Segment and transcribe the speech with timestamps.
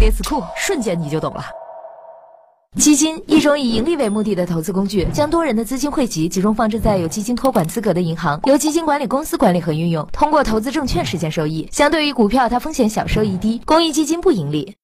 [0.00, 1.44] 列词库，瞬间你就懂了。
[2.76, 11.68] 基金，一种以盈利为目的的投资工具，将多人的资金汇集，集中放置在有基金托管资格的银行，由基金管理公司管理和运用，通过投资证券实现收益。
[11.70, 13.60] 相对于股票，它风险小，收益低。
[13.66, 14.74] 公益基金不盈利。